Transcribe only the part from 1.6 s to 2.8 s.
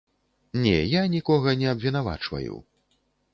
не абвінавачваю.